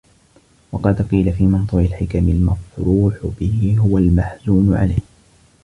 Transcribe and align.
وَقَدْ 0.71 1.01
قِيلَ 1.01 1.33
فِي 1.33 1.43
مَنْثُورِ 1.47 1.81
الْحِكَمِ 1.81 2.29
الْمَفْرُوحُ 2.29 3.13
بِهِ 3.39 3.75
هُوَ 3.79 3.97
الْمَحْزُونُ 3.97 4.73
عَلَيْهِ 4.73 5.01